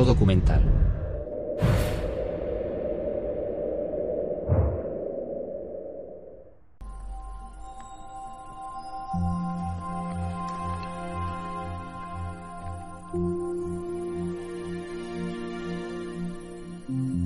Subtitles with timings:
[0.00, 0.62] Documental.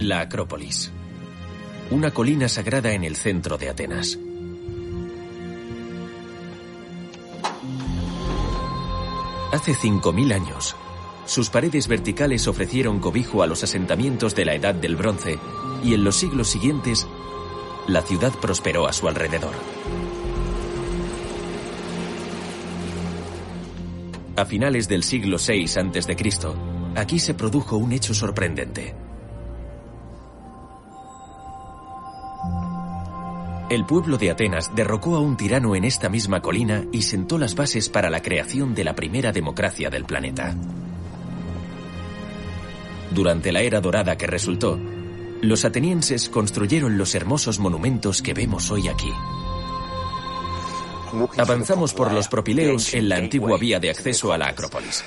[0.01, 0.91] La Acrópolis.
[1.93, 4.19] Una colina sagrada en el centro de Atenas.
[9.53, 10.77] Hace 5.000 años,
[11.27, 15.39] sus paredes verticales ofrecieron cobijo a los asentamientos de la Edad del Bronce
[15.85, 17.07] y en los siglos siguientes,
[17.89, 19.55] la ciudad prosperó a su alrededor.
[24.37, 26.17] A finales del siglo VI a.C.,
[26.95, 28.95] aquí se produjo un hecho sorprendente.
[33.69, 37.57] El pueblo de Atenas derrocó a un tirano en esta misma colina y sentó las
[37.57, 40.55] bases para la creación de la primera democracia del planeta.
[43.11, 44.79] Durante la era dorada que resultó,
[45.43, 49.13] los atenienses construyeron los hermosos monumentos que vemos hoy aquí.
[51.39, 55.05] Avanzamos por los propileos en la antigua vía de acceso a la Acrópolis.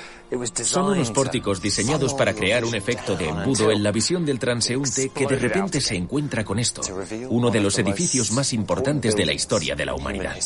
[0.62, 5.10] Son unos pórticos diseñados para crear un efecto de embudo en la visión del transeúnte
[5.10, 6.82] que de repente se encuentra con esto,
[7.28, 10.36] uno de los edificios más importantes de la historia de la humanidad.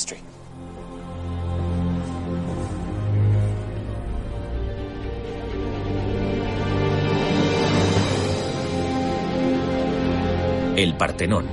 [10.76, 11.46] El Partenón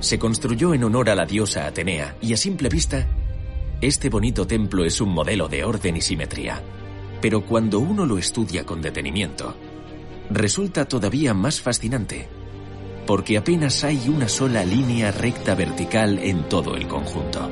[0.00, 3.06] se construyó en honor a la diosa Atenea y a simple vista,
[3.80, 6.60] este bonito templo es un modelo de orden y simetría.
[7.20, 9.54] Pero cuando uno lo estudia con detenimiento,
[10.30, 12.28] resulta todavía más fascinante,
[13.06, 17.48] porque apenas hay una sola línea recta vertical en todo el conjunto.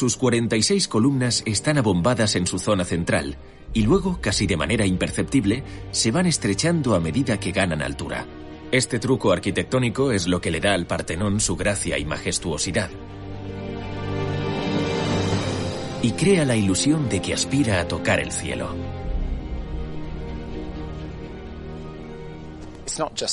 [0.00, 3.36] Sus 46 columnas están abombadas en su zona central
[3.74, 8.24] y luego, casi de manera imperceptible, se van estrechando a medida que ganan altura.
[8.72, 12.88] Este truco arquitectónico es lo que le da al Partenón su gracia y majestuosidad.
[16.00, 18.74] Y crea la ilusión de que aspira a tocar el cielo.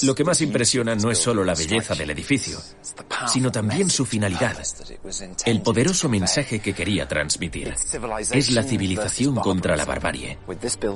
[0.03, 2.59] Lo que más impresiona no es solo la belleza del edificio,
[3.28, 4.57] sino también su finalidad,
[5.45, 7.73] el poderoso mensaje que quería transmitir.
[8.31, 10.38] Es la civilización contra la barbarie.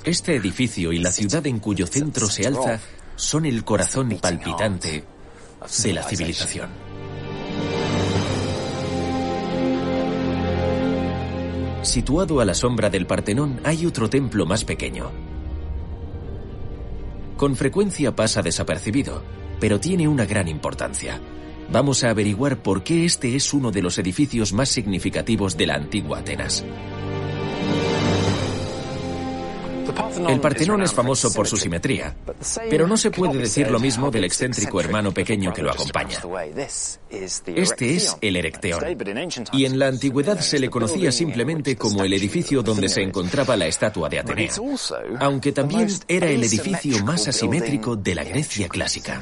[0.04, 2.80] Este edificio y la ciudad en cuyo centro se alza
[3.16, 5.04] son el corazón palpitante
[5.84, 6.70] de la civilización.
[11.84, 15.12] Situado a la sombra del Partenón hay otro templo más pequeño,
[17.41, 19.24] con frecuencia pasa desapercibido,
[19.59, 21.19] pero tiene una gran importancia.
[21.72, 25.74] Vamos a averiguar por qué este es uno de los edificios más significativos de la
[25.74, 26.63] antigua Atenas.
[30.28, 32.16] El Partenón es famoso por su simetría,
[32.69, 36.19] pero no se puede decir lo mismo del excéntrico hermano pequeño que lo acompaña.
[37.09, 38.84] Este es el Erecteón,
[39.53, 43.68] y en la antigüedad se le conocía simplemente como el edificio donde se encontraba la
[43.68, 44.52] estatua de Atenea,
[45.19, 49.22] aunque también era el edificio más asimétrico de la Grecia clásica.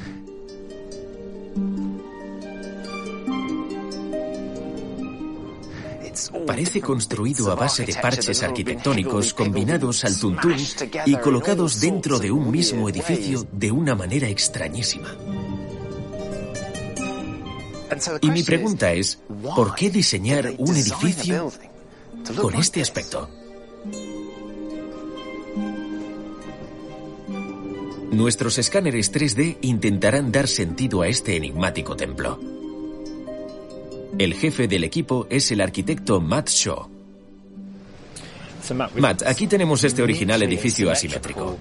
[6.46, 10.56] Parece construido a base de parches arquitectónicos combinados al tuntún
[11.06, 15.16] y colocados dentro de un mismo edificio de una manera extrañísima.
[18.22, 19.20] Y mi pregunta es,
[19.56, 21.52] ¿por qué diseñar un edificio
[22.40, 23.30] con este aspecto?
[28.12, 32.59] Nuestros escáneres 3D intentarán dar sentido a este enigmático templo.
[34.18, 36.90] El jefe del equipo es el arquitecto Matt Shaw.
[38.96, 41.58] Matt, aquí tenemos este original edificio asimétrico.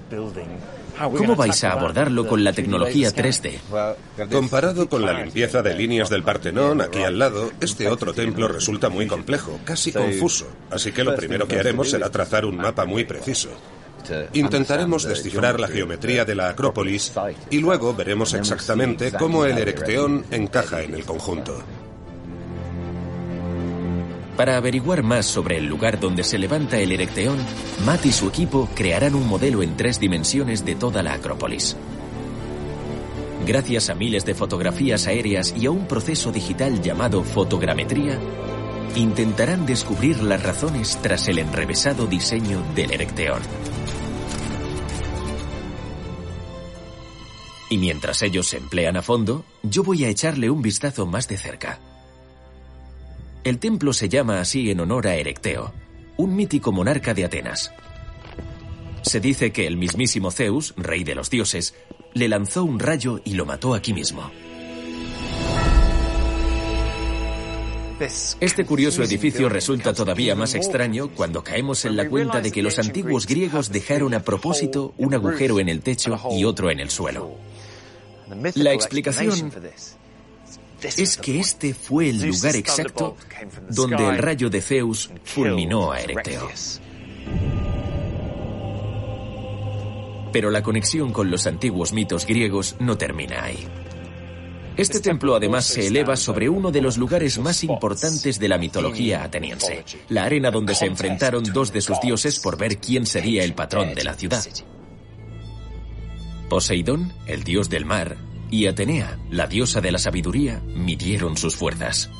[1.16, 4.28] ¿Cómo vais a abordarlo con la tecnología 3D?
[4.30, 8.88] Comparado con la limpieza de líneas del Partenón aquí al lado, este otro templo resulta
[8.88, 10.48] muy complejo, casi confuso.
[10.70, 13.50] Así que lo primero que haremos será trazar un mapa muy preciso.
[14.32, 17.12] Intentaremos descifrar la geometría de la Acrópolis
[17.50, 21.62] y luego veremos exactamente cómo el Erecteón encaja en el conjunto.
[24.38, 27.38] Para averiguar más sobre el lugar donde se levanta el Erecteón,
[27.84, 31.76] Matt y su equipo crearán un modelo en tres dimensiones de toda la Acrópolis.
[33.44, 38.16] Gracias a miles de fotografías aéreas y a un proceso digital llamado fotogrametría,
[38.94, 43.42] intentarán descubrir las razones tras el enrevesado diseño del Erecteón.
[47.70, 51.38] Y mientras ellos se emplean a fondo, yo voy a echarle un vistazo más de
[51.38, 51.87] cerca.
[53.48, 55.72] El templo se llama así en honor a Erecteo,
[56.18, 57.72] un mítico monarca de Atenas.
[59.00, 61.74] Se dice que el mismísimo Zeus, rey de los dioses,
[62.12, 64.30] le lanzó un rayo y lo mató aquí mismo.
[68.38, 72.78] Este curioso edificio resulta todavía más extraño cuando caemos en la cuenta de que los
[72.78, 77.34] antiguos griegos dejaron a propósito un agujero en el techo y otro en el suelo.
[78.56, 79.50] La explicación
[80.82, 83.16] es que este fue el lugar exacto
[83.68, 86.48] donde el rayo de Zeus fulminó a Erecteo.
[90.32, 93.66] Pero la conexión con los antiguos mitos griegos no termina ahí.
[94.76, 99.24] Este templo además se eleva sobre uno de los lugares más importantes de la mitología
[99.24, 103.54] ateniense, la arena donde se enfrentaron dos de sus dioses por ver quién sería el
[103.54, 104.44] patrón de la ciudad.
[106.48, 108.16] Poseidón, el dios del mar,
[108.50, 112.10] y Atenea, la diosa de la sabiduría, midieron sus fuerzas.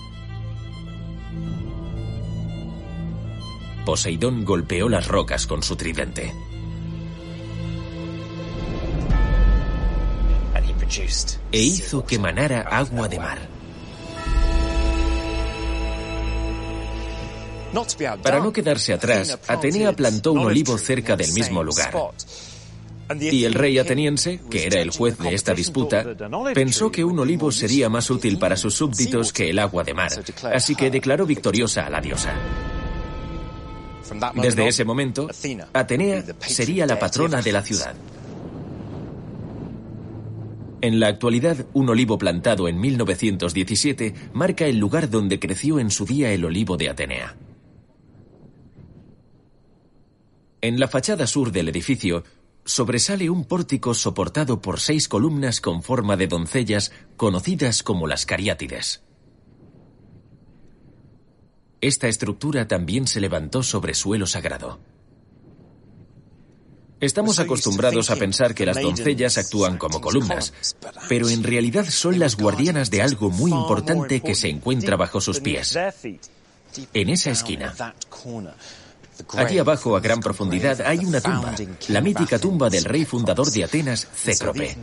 [3.85, 6.33] Poseidón golpeó las rocas con su tridente.
[11.53, 13.39] e hizo que manara agua de mar.
[18.23, 21.93] Para no quedarse atrás, Atenea plantó un olivo cerca del mismo lugar.
[23.21, 26.05] Y el rey ateniense, que era el juez de esta disputa,
[26.55, 30.11] pensó que un olivo sería más útil para sus súbditos que el agua de mar,
[30.53, 32.35] así que declaró victoriosa a la diosa.
[34.35, 35.29] Desde ese momento,
[35.73, 37.95] Atenea sería la patrona de la ciudad.
[40.81, 46.05] En la actualidad, un olivo plantado en 1917 marca el lugar donde creció en su
[46.05, 47.37] día el olivo de Atenea.
[50.61, 52.25] En la fachada sur del edificio
[52.69, 59.03] sobresale un pórtico soportado por seis columnas con forma de doncellas conocidas como las cariátides.
[61.81, 64.81] Esta estructura también se levantó sobre suelo sagrado.
[67.01, 70.53] Estamos acostumbrados a pensar que las doncellas actúan como columnas,
[71.09, 75.41] pero en realidad son las guardianas de algo muy importante que se encuentra bajo sus
[75.41, 75.79] pies.
[76.93, 77.75] En esa esquina.
[79.37, 81.55] Allí abajo, a gran profundidad, hay una tumba,
[81.89, 84.77] la mítica tumba del rey fundador de Atenas, Cécrope.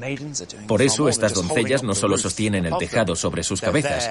[0.67, 4.09] Por eso estas doncellas no solo sostienen el tejado sobre sus cabezas,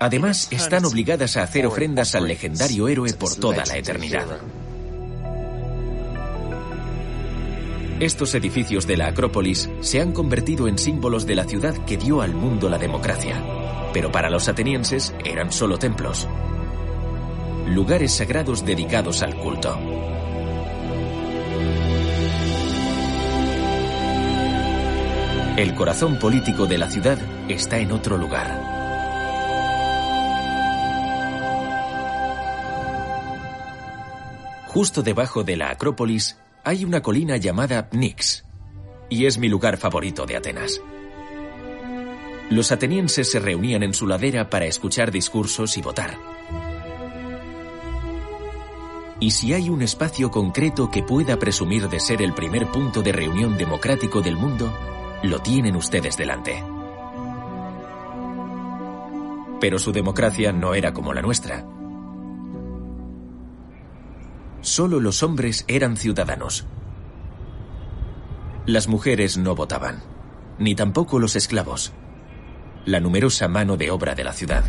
[0.00, 4.26] además están obligadas a hacer ofrendas al legendario héroe por toda la eternidad.
[7.98, 12.20] Estos edificios de la Acrópolis se han convertido en símbolos de la ciudad que dio
[12.20, 13.42] al mundo la democracia.
[13.94, 16.28] Pero para los atenienses eran solo templos.
[17.68, 19.78] Lugares sagrados dedicados al culto.
[25.56, 27.18] El corazón político de la ciudad
[27.48, 28.76] está en otro lugar.
[34.68, 38.44] Justo debajo de la Acrópolis hay una colina llamada Pnyx,
[39.08, 40.80] y es mi lugar favorito de Atenas.
[42.50, 46.16] Los atenienses se reunían en su ladera para escuchar discursos y votar.
[49.26, 53.10] Y si hay un espacio concreto que pueda presumir de ser el primer punto de
[53.10, 54.72] reunión democrático del mundo,
[55.24, 56.62] lo tienen ustedes delante.
[59.60, 61.66] Pero su democracia no era como la nuestra.
[64.60, 66.64] Solo los hombres eran ciudadanos.
[68.64, 70.04] Las mujeres no votaban,
[70.60, 71.92] ni tampoco los esclavos,
[72.84, 74.66] la numerosa mano de obra de la ciudad.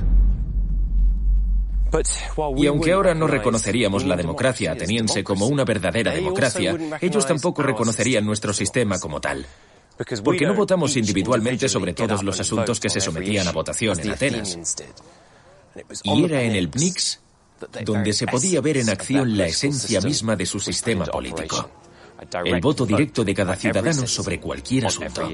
[2.58, 8.26] Y aunque ahora no reconoceríamos la democracia ateniense como una verdadera democracia, ellos tampoco reconocerían
[8.26, 9.46] nuestro sistema como tal.
[10.24, 14.58] Porque no votamos individualmente sobre todos los asuntos que se sometían a votación en Atenas.
[16.04, 17.20] Y era en el PNIX
[17.84, 21.70] donde se podía ver en acción la esencia misma de su sistema político.
[22.46, 25.30] El voto directo de cada ciudadano sobre cualquier asunto.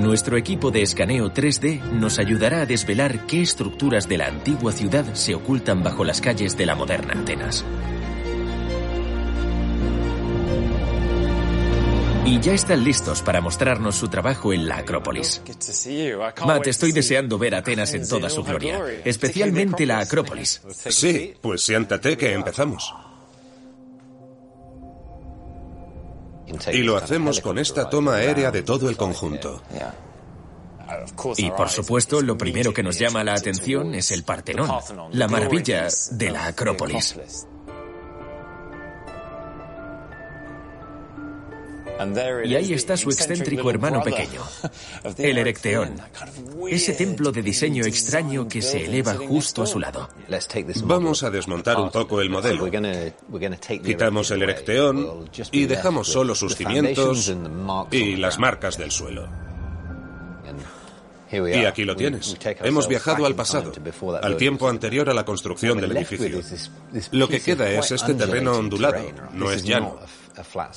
[0.00, 5.12] Nuestro equipo de escaneo 3D nos ayudará a desvelar qué estructuras de la antigua ciudad
[5.12, 7.62] se ocultan bajo las calles de la moderna Atenas.
[12.24, 15.42] Y ya están listos para mostrarnos su trabajo en la Acrópolis.
[16.46, 20.62] Matt, estoy deseando ver Atenas en toda su gloria, especialmente la Acrópolis.
[20.70, 22.94] Sí, pues siéntate que empezamos.
[26.72, 29.62] Y lo hacemos con esta toma aérea de todo el conjunto.
[31.36, 34.70] Y por supuesto, lo primero que nos llama la atención es el Partenón,
[35.12, 37.16] la maravilla de la Acrópolis.
[42.44, 44.42] Y ahí está su excéntrico hermano pequeño,
[45.18, 46.00] el Erecteón,
[46.68, 50.08] ese templo de diseño extraño que se eleva justo a su lado.
[50.84, 52.70] Vamos a desmontar un poco el modelo.
[53.84, 57.32] Quitamos el Erecteón y dejamos solo sus cimientos
[57.90, 59.28] y las marcas del suelo.
[61.32, 62.36] Y aquí lo tienes.
[62.62, 63.72] Hemos viajado al pasado,
[64.22, 66.40] al tiempo anterior a la construcción del edificio.
[67.12, 69.02] Lo que queda es este terreno ondulado,
[69.32, 69.98] no es llano.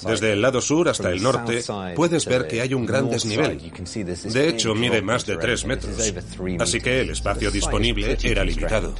[0.05, 1.63] Desde el lado sur hasta el norte
[1.95, 3.59] puedes ver que hay un gran desnivel.
[4.25, 5.95] De hecho, mide más de tres metros,
[6.59, 8.93] así que el espacio disponible era limitado.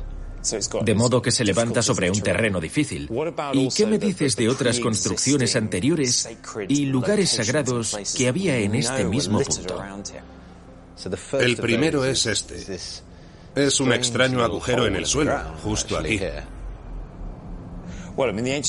[0.81, 3.09] De modo que se levanta sobre un terreno difícil.
[3.53, 6.29] ¿Y qué me dices de otras construcciones anteriores
[6.67, 9.81] y lugares sagrados que había en este mismo punto?
[11.39, 12.77] El primero es este.
[13.55, 16.19] Es un extraño agujero en el suelo, justo aquí.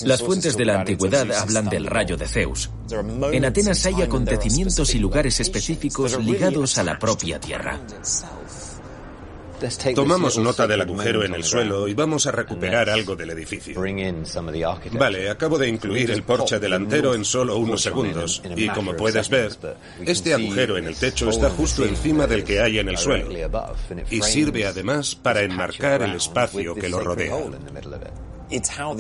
[0.05, 2.71] Las fuentes de la antigüedad hablan del rayo de Zeus.
[3.33, 7.81] En Atenas hay acontecimientos y lugares específicos ligados a la propia Tierra.
[9.95, 13.81] Tomamos nota del agujero en el suelo y vamos a recuperar algo del edificio.
[14.93, 18.43] Vale, acabo de incluir el porche delantero en solo unos segundos.
[18.57, 19.53] Y como puedes ver,
[20.05, 23.31] este agujero en el techo está justo encima del que hay en el suelo.
[24.11, 27.35] Y sirve además para enmarcar el espacio que lo rodea.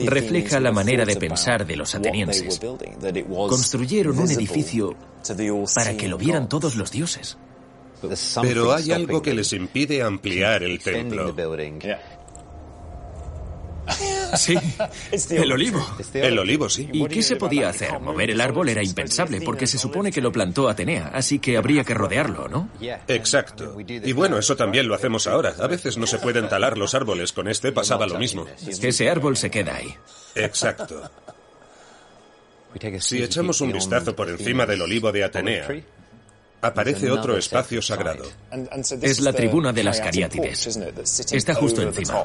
[0.06, 2.60] Refleja la manera de pensar de los atenienses.
[3.28, 4.96] Construyeron un edificio
[5.74, 7.36] para que lo vieran todos los dioses.
[8.42, 11.34] Pero hay algo que les impide ampliar el templo.
[14.36, 14.56] Sí,
[15.30, 15.84] el olivo.
[16.12, 16.88] El olivo, sí.
[16.92, 18.00] ¿Y qué se podía hacer?
[18.00, 21.84] Mover el árbol era impensable porque se supone que lo plantó Atenea, así que habría
[21.84, 22.68] que rodearlo, ¿no?
[23.08, 23.76] Exacto.
[23.86, 25.54] Y bueno, eso también lo hacemos ahora.
[25.58, 27.32] A veces no se pueden talar los árboles.
[27.32, 28.46] Con este pasaba lo mismo.
[28.66, 29.94] Ese árbol se queda ahí.
[30.34, 31.02] Exacto.
[33.00, 35.68] Si echamos un vistazo por encima del olivo de Atenea,
[36.60, 38.24] aparece otro espacio sagrado.
[39.00, 40.78] Es la tribuna de las cariátides.
[41.32, 42.24] Está justo encima.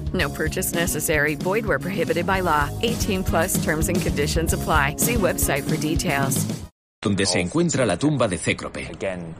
[0.13, 1.35] No purchase necessary.
[1.35, 2.69] Void where prohibited by law.
[2.81, 4.95] 18 plus terms and conditions apply.
[4.97, 6.45] See website for details.
[7.03, 8.91] Donde se encuentra la tumba de Cécrope.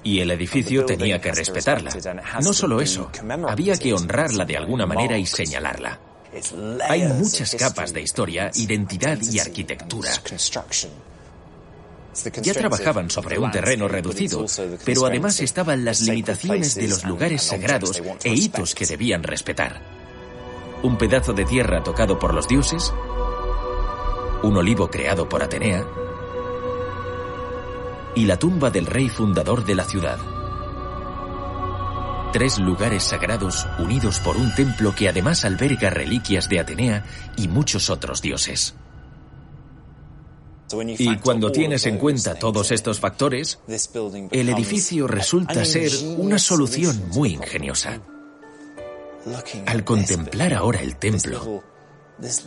[0.04, 1.92] Y el edificio tenía que respetarla.
[2.42, 3.12] No solo eso,
[3.48, 6.00] había que honrarla de alguna manera y señalarla.
[6.90, 10.10] Hay muchas capas de historia, identidad y arquitectura.
[12.42, 14.46] Ya trabajaban sobre un terreno reducido,
[14.84, 20.01] pero además estaban las limitaciones de los lugares sagrados e hitos que debían respetar.
[20.84, 22.94] Un pedazo de tierra tocado por los dioses,
[24.44, 25.86] un olivo creado por Atenea
[28.16, 30.18] y la tumba del rey fundador de la ciudad.
[32.34, 37.06] Tres lugares sagrados unidos por un templo que además alberga reliquias de Atenea
[37.38, 38.76] y muchos otros dioses.
[40.98, 43.60] Y cuando tienes en cuenta todos estos factores,
[44.32, 48.02] el edificio resulta ser una solución muy ingeniosa.
[49.66, 51.64] Al contemplar ahora el templo,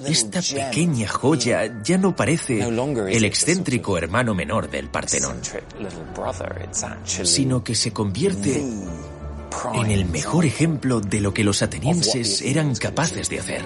[0.07, 5.41] esta pequeña joya ya no parece el excéntrico hermano menor del Partenón,
[7.03, 8.65] sino que se convierte
[9.75, 13.65] en el mejor ejemplo de lo que los atenienses eran capaces de hacer.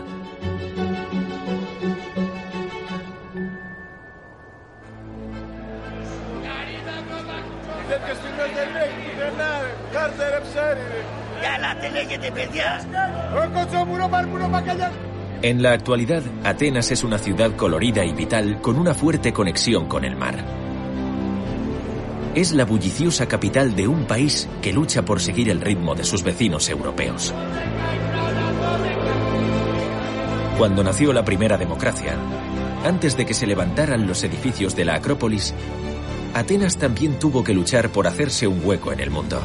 [15.41, 20.05] En la actualidad, Atenas es una ciudad colorida y vital con una fuerte conexión con
[20.05, 20.45] el mar.
[22.35, 26.23] Es la bulliciosa capital de un país que lucha por seguir el ritmo de sus
[26.23, 27.33] vecinos europeos.
[30.59, 32.17] Cuando nació la primera democracia,
[32.85, 35.55] antes de que se levantaran los edificios de la Acrópolis,
[36.35, 39.41] Atenas también tuvo que luchar por hacerse un hueco en el mundo.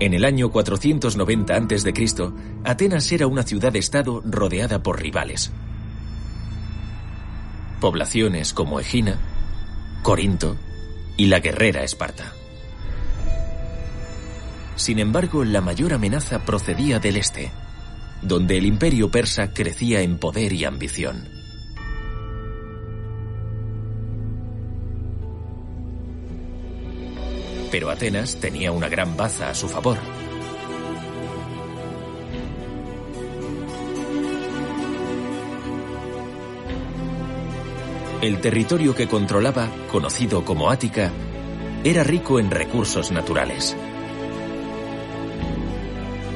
[0.00, 2.32] En el año 490 a.C.,
[2.64, 5.52] Atenas era una ciudad-estado rodeada por rivales.
[7.82, 9.18] Poblaciones como Egina,
[10.02, 10.56] Corinto
[11.18, 12.32] y la guerrera Esparta.
[14.76, 17.50] Sin embargo, la mayor amenaza procedía del este,
[18.22, 21.39] donde el imperio persa crecía en poder y ambición.
[27.70, 29.98] Pero Atenas tenía una gran baza a su favor.
[38.22, 41.10] El territorio que controlaba, conocido como Ática,
[41.84, 43.74] era rico en recursos naturales.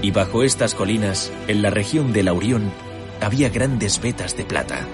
[0.01, 2.71] Y bajo estas colinas, en la región de Laurión,
[3.21, 4.87] había grandes vetas de plata.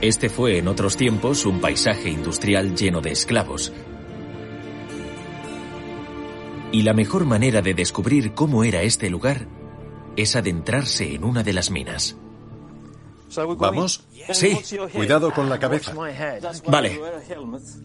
[0.00, 3.70] Este fue en otros tiempos un paisaje industrial lleno de esclavos.
[6.72, 9.46] Y la mejor manera de descubrir cómo era este lugar
[10.16, 12.16] es adentrarse en una de las minas.
[13.58, 14.04] ¿Vamos?
[14.32, 14.58] Sí,
[14.92, 15.92] cuidado con la cabeza.
[16.66, 16.98] Vale.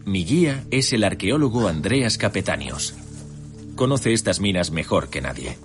[0.06, 2.94] Mi guía es el arqueólogo Andreas Capetanios.
[3.74, 5.58] Conoce estas minas mejor que nadie.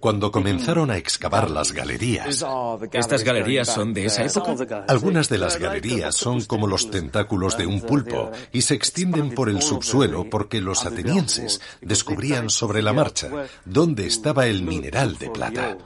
[0.00, 2.44] Cuando comenzaron a excavar las galerías.
[2.92, 4.84] ¿Estas galerías son de esa época?
[4.88, 9.48] Algunas de las galerías son como los tentáculos de un pulpo y se extienden por
[9.48, 13.28] el subsuelo porque los atenienses descubrían sobre la marcha
[13.64, 15.76] dónde estaba el mineral de plata.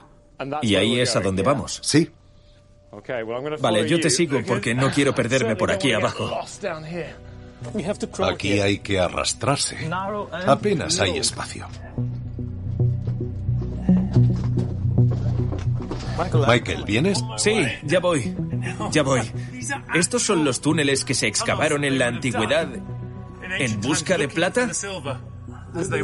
[0.62, 1.80] ¿Y ahí es a donde vamos?
[1.82, 2.10] Sí.
[3.60, 6.30] Vale, yo te sigo porque no quiero perderme por aquí abajo.
[8.28, 9.88] Aquí hay que arrastrarse.
[10.46, 11.68] Apenas hay espacio.
[16.46, 17.22] Michael, ¿vienes?
[17.36, 18.34] Sí, ya voy.
[18.90, 19.20] Ya voy.
[19.94, 22.68] ¿Estos son los túneles que se excavaron en la antigüedad
[23.58, 24.70] en busca de plata?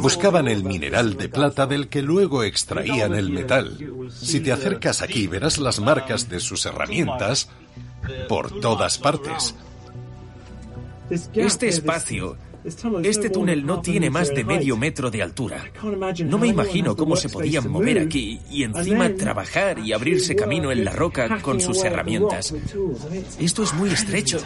[0.01, 3.77] Buscaban el mineral de plata del que luego extraían el metal.
[4.11, 7.49] Si te acercas aquí verás las marcas de sus herramientas
[8.27, 9.55] por todas partes.
[11.09, 12.37] Este espacio
[13.03, 15.63] este túnel no tiene más de medio metro de altura.
[16.25, 20.83] No me imagino cómo se podían mover aquí y encima trabajar y abrirse camino en
[20.83, 22.53] la roca con sus herramientas.
[23.39, 24.39] Esto es muy estrecho.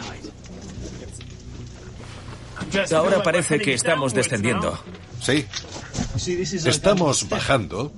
[2.94, 4.78] Ahora parece que estamos descendiendo.
[5.20, 5.44] Sí.
[6.66, 7.92] Estamos bajando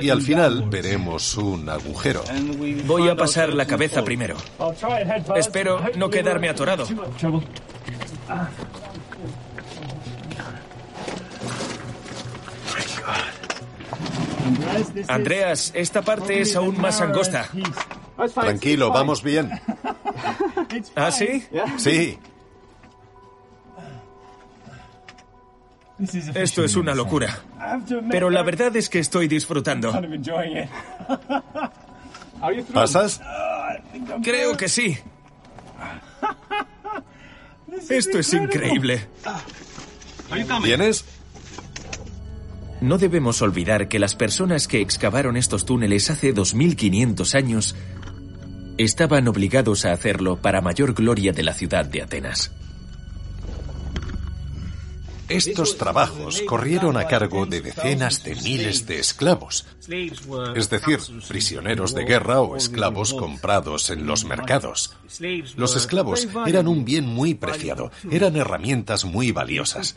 [0.00, 2.22] y al final veremos un agujero.
[2.86, 4.36] Voy a pasar la cabeza primero.
[5.36, 6.86] Espero no quedarme atorado.
[15.08, 17.48] Andreas, esta parte es aún más angosta.
[18.34, 19.50] Tranquilo, vamos bien.
[20.96, 21.44] ¿Ah, sí?
[21.76, 22.18] Sí.
[26.34, 27.38] Esto es una locura.
[28.10, 29.92] Pero la verdad es que estoy disfrutando.
[32.72, 33.20] ¿Pasas?
[34.22, 34.98] Creo que sí.
[37.88, 39.08] Esto es increíble.
[40.62, 41.04] ¿Vienes?
[42.80, 47.74] No debemos olvidar que las personas que excavaron estos túneles hace 2500 años
[48.76, 52.52] estaban obligados a hacerlo para mayor gloria de la ciudad de Atenas.
[55.28, 59.66] Estos trabajos corrieron a cargo de decenas de miles de esclavos,
[60.54, 64.96] es decir, prisioneros de guerra o esclavos comprados en los mercados.
[65.56, 69.96] Los esclavos eran un bien muy preciado, eran herramientas muy valiosas.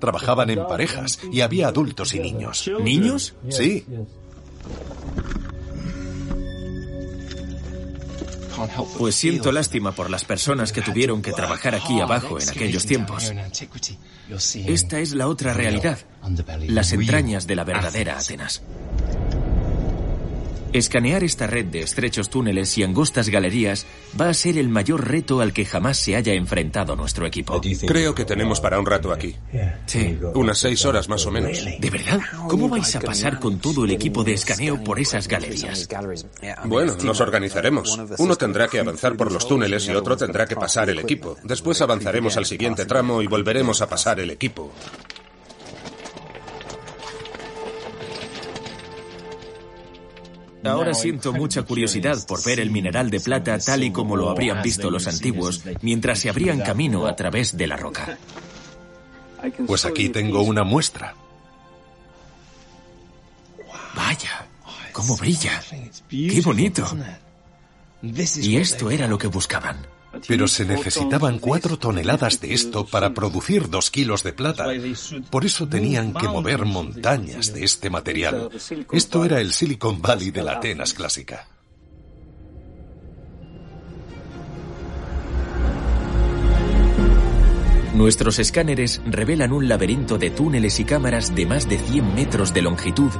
[0.00, 2.70] Trabajaban en parejas y había adultos y niños.
[2.80, 3.34] ¿Niños?
[3.48, 3.86] Sí.
[8.98, 13.32] Pues siento lástima por las personas que tuvieron que trabajar aquí abajo en aquellos tiempos.
[14.66, 15.98] Esta es la otra realidad,
[16.66, 18.62] las entrañas de la verdadera Atenas.
[20.72, 23.86] Escanear esta red de estrechos túneles y angostas galerías
[24.20, 27.60] va a ser el mayor reto al que jamás se haya enfrentado nuestro equipo.
[27.86, 29.34] Creo que tenemos para un rato aquí.
[29.86, 30.18] Sí.
[30.34, 31.64] Unas seis horas más o menos.
[31.78, 32.20] ¿De verdad?
[32.48, 35.88] ¿Cómo vais a pasar con todo el equipo de escaneo por esas galerías?
[36.64, 37.98] Bueno, nos organizaremos.
[38.18, 41.36] Uno tendrá que avanzar por los túneles y otro tendrá que pasar el equipo.
[41.44, 44.72] Después avanzaremos al siguiente tramo y volveremos a pasar el equipo.
[50.64, 54.62] Ahora siento mucha curiosidad por ver el mineral de plata tal y como lo habrían
[54.62, 58.18] visto los antiguos mientras se abrían camino a través de la roca.
[59.66, 61.14] Pues aquí tengo una muestra.
[63.94, 64.46] Vaya,
[64.92, 65.62] cómo brilla.
[66.08, 66.86] Qué bonito.
[68.02, 69.76] Y esto era lo que buscaban.
[70.26, 74.66] Pero se necesitaban cuatro toneladas de esto para producir dos kilos de plata.
[75.30, 78.50] Por eso tenían que mover montañas de este material.
[78.92, 81.48] Esto era el Silicon Valley de la Atenas clásica.
[87.94, 92.62] Nuestros escáneres revelan un laberinto de túneles y cámaras de más de 100 metros de
[92.62, 93.10] longitud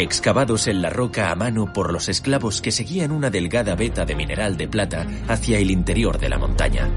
[0.00, 4.14] excavados en la roca a mano por los esclavos que seguían una delgada veta de
[4.14, 6.88] mineral de plata hacia el interior de la montaña.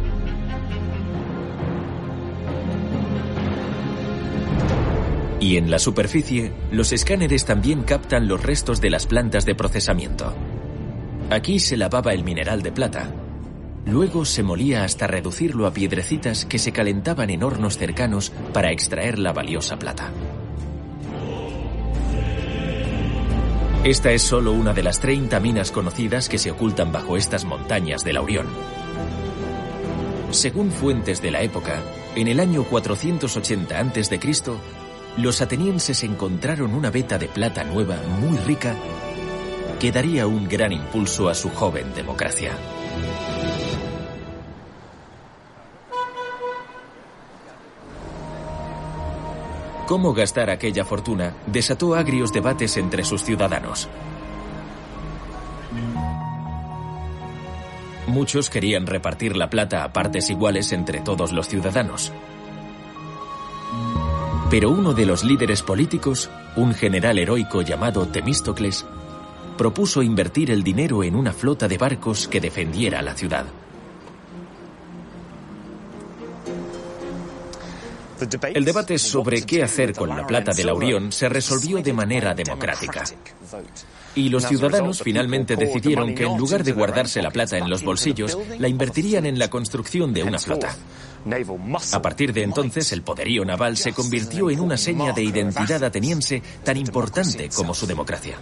[5.39, 10.33] Y en la superficie, los escáneres también captan los restos de las plantas de procesamiento.
[11.29, 13.11] Aquí se lavaba el mineral de plata.
[13.85, 19.19] Luego se molía hasta reducirlo a piedrecitas que se calentaban en hornos cercanos para extraer
[19.19, 20.11] la valiosa plata.
[23.83, 28.05] Esta es solo una de las 30 minas conocidas que se ocultan bajo estas montañas
[28.05, 28.47] de Laurión.
[30.31, 31.83] Según fuentes de la época,
[32.15, 34.19] en el año 480 a.C.,
[35.17, 38.73] los atenienses encontraron una veta de plata nueva muy rica
[39.81, 42.53] que daría un gran impulso a su joven democracia.
[49.93, 53.87] Cómo gastar aquella fortuna desató agrios debates entre sus ciudadanos.
[58.07, 62.11] Muchos querían repartir la plata a partes iguales entre todos los ciudadanos.
[64.49, 68.87] Pero uno de los líderes políticos, un general heroico llamado Temístocles,
[69.59, 73.45] propuso invertir el dinero en una flota de barcos que defendiera la ciudad.
[78.53, 83.03] El debate sobre qué hacer con la plata de Laurión se resolvió de manera democrática.
[84.15, 88.37] Y los ciudadanos finalmente decidieron que en lugar de guardarse la plata en los bolsillos,
[88.59, 90.75] la invertirían en la construcción de una flota.
[91.93, 96.43] A partir de entonces, el poderío naval se convirtió en una seña de identidad ateniense
[96.63, 98.37] tan importante como su democracia.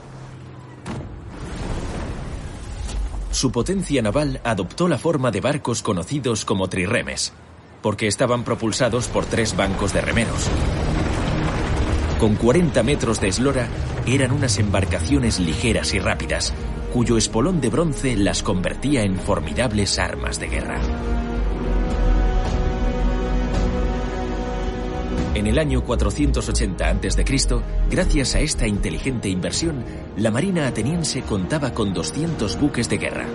[3.32, 7.32] Su potencia naval adoptó la forma de barcos conocidos como triremes,
[7.82, 10.50] porque estaban propulsados por tres bancos de remeros.
[12.20, 13.68] Con 40 metros de eslora,
[14.06, 16.54] eran unas embarcaciones ligeras y rápidas,
[16.94, 20.80] cuyo espolón de bronce las convertía en formidables armas de guerra.
[25.34, 27.26] En el año 480 a.C.,
[27.90, 29.84] gracias a esta inteligente inversión,
[30.18, 33.26] la Marina ateniense contaba con 200 buques de guerra,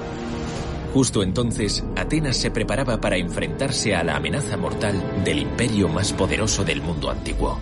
[0.96, 6.64] Justo entonces, Atenas se preparaba para enfrentarse a la amenaza mortal del imperio más poderoso
[6.64, 7.60] del mundo antiguo.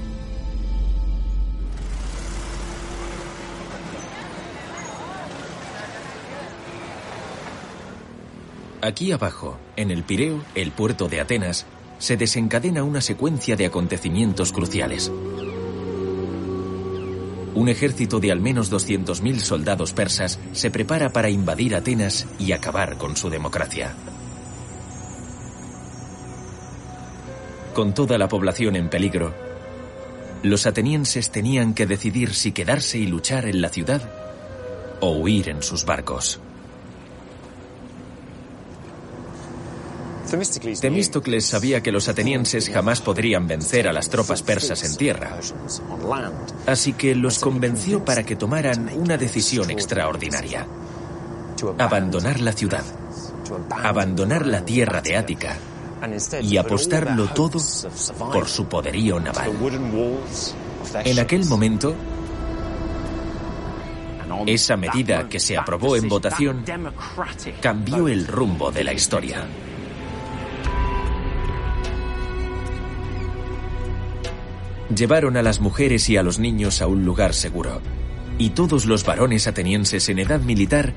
[8.80, 11.66] Aquí abajo, en el Pireo, el puerto de Atenas,
[11.98, 15.10] se desencadena una secuencia de acontecimientos cruciales
[17.54, 22.98] un ejército de al menos 200.000 soldados persas se prepara para invadir Atenas y acabar
[22.98, 23.94] con su democracia.
[27.74, 29.34] Con toda la población en peligro,
[30.42, 34.10] los atenienses tenían que decidir si quedarse y luchar en la ciudad
[35.00, 36.40] o huir en sus barcos.
[40.80, 45.38] Temístocles sabía que los atenienses jamás podrían vencer a las tropas persas en tierra,
[46.66, 50.66] así que los convenció para que tomaran una decisión extraordinaria.
[51.78, 52.84] Abandonar la ciudad,
[53.82, 55.56] abandonar la tierra de Ática
[56.42, 57.60] y apostarlo todo
[58.32, 59.50] por su poderío naval.
[61.04, 61.94] En aquel momento,
[64.46, 66.64] esa medida que se aprobó en votación
[67.60, 69.46] cambió el rumbo de la historia.
[74.92, 77.80] Llevaron a las mujeres y a los niños a un lugar seguro,
[78.36, 80.92] y todos los varones atenienses en edad militar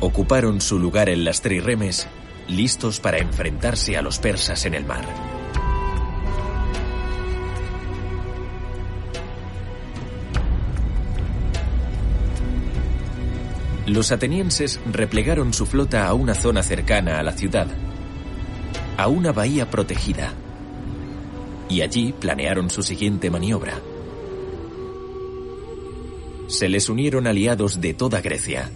[0.00, 2.08] ocuparon su lugar en las trirremes,
[2.48, 5.04] listos para enfrentarse a los persas en el mar.
[13.86, 17.68] Los atenienses replegaron su flota a una zona cercana a la ciudad,
[18.96, 20.34] a una bahía protegida,
[21.68, 23.80] y allí planearon su siguiente maniobra.
[26.48, 28.70] Se les unieron aliados de toda Grecia,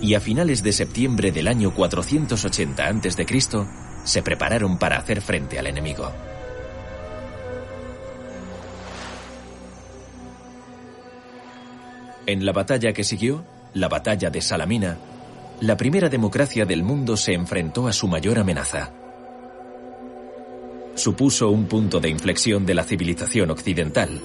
[0.00, 3.26] y a finales de septiembre del año 480 a.C.
[4.04, 6.12] se prepararon para hacer frente al enemigo.
[12.26, 14.98] En la batalla que siguió, la batalla de Salamina,
[15.60, 18.92] la primera democracia del mundo se enfrentó a su mayor amenaza.
[20.94, 24.20] Supuso un punto de inflexión de la civilización occidental.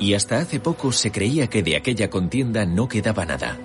[0.00, 3.58] Y hasta hace poco se creía que de aquella contienda no quedaba nada.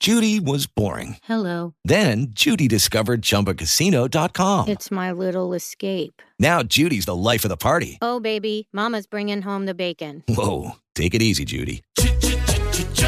[0.00, 1.16] Judy was boring.
[1.28, 1.74] Hello.
[1.84, 4.68] Then Judy discovered chumbacasino.com.
[4.68, 6.22] It's my little escape.
[6.38, 7.98] Now Judy's the life of the party.
[8.00, 10.22] Oh, baby, Mama's bringing home the bacon.
[10.28, 10.76] Whoa.
[10.94, 11.82] Take it easy, Judy.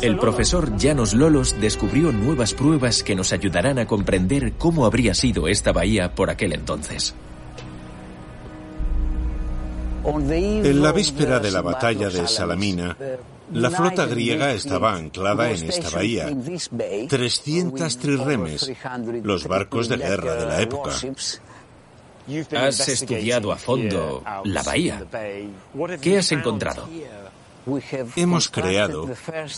[0.00, 5.48] el profesor Janos Lolos descubrió nuevas pruebas que nos ayudarán a comprender cómo habría sido
[5.48, 7.14] esta bahía por aquel entonces.
[10.04, 12.96] En la víspera de la batalla de Salamina,
[13.52, 16.28] la flota griega estaba anclada en esta bahía.
[17.08, 18.72] 300 trirremes,
[19.22, 20.90] los barcos de guerra de la época.
[22.56, 25.04] Has estudiado a fondo la bahía.
[26.00, 26.88] ¿Qué has encontrado?
[28.14, 29.08] Hemos creado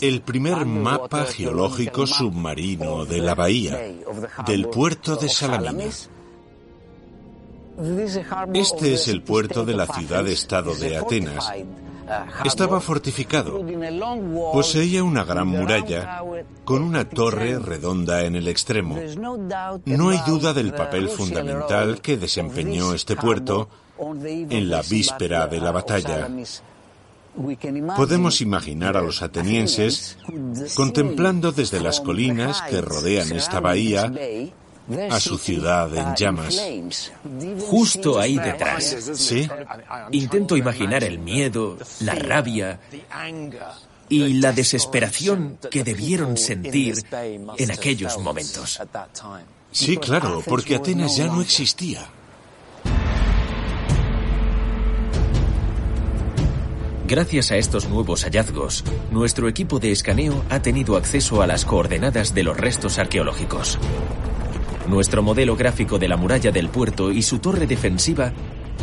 [0.01, 3.79] el primer mapa geológico submarino de la bahía,
[4.47, 5.91] del puerto de Salamina.
[8.53, 11.51] Este es el puerto de la ciudad-estado de Atenas.
[12.43, 13.63] Estaba fortificado.
[14.51, 16.23] Poseía una gran muralla
[16.65, 18.97] con una torre redonda en el extremo.
[19.85, 23.69] No hay duda del papel fundamental que desempeñó este puerto
[23.99, 26.27] en la víspera de la batalla.
[27.95, 30.17] Podemos imaginar a los atenienses
[30.75, 34.11] contemplando desde las colinas que rodean esta bahía
[35.09, 36.61] a su ciudad en llamas.
[37.67, 38.95] Justo ahí detrás.
[39.13, 39.47] Sí.
[40.11, 42.79] Intento imaginar el miedo, la rabia
[44.09, 48.81] y la desesperación que debieron sentir en aquellos momentos.
[49.71, 52.09] Sí, claro, porque Atenas ya no existía.
[57.09, 62.35] Gracias a estos nuevos hallazgos, nuestro equipo de escaneo ha tenido acceso a las coordenadas
[62.35, 63.79] de los restos arqueológicos.
[64.87, 68.31] Nuestro modelo gráfico de la muralla del puerto y su torre defensiva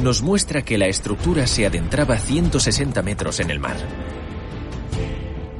[0.02, 3.76] nos muestra que la estructura se adentraba 160 metros en el mar.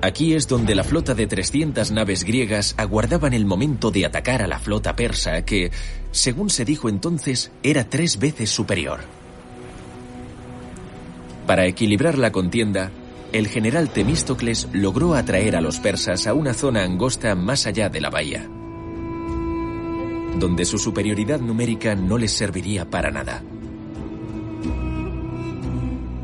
[0.03, 4.49] Aquí es donde la flota de 300 naves griegas aguardaban el momento de atacar a
[4.49, 5.71] la flota persa que,
[6.11, 9.26] según se dijo entonces, era tres veces superior.
[11.47, 12.91] Para equilibrar la contienda,
[13.33, 18.01] el general Temístocles logró atraer a los persas a una zona angosta más allá de
[18.01, 18.49] la bahía,
[20.39, 23.43] donde su superioridad numérica no les serviría para nada.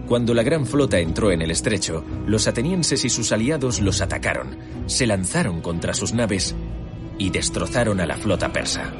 [0.09, 4.57] Cuando la gran flota entró en el estrecho, los atenienses y sus aliados los atacaron,
[4.87, 6.55] se lanzaron contra sus naves
[7.17, 8.93] y destrozaron a la flota persa.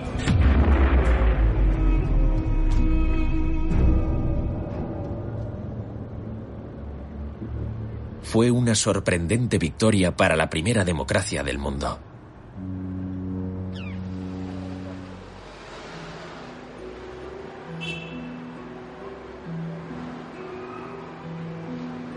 [8.23, 11.99] Fue una sorprendente victoria para la primera democracia del mundo.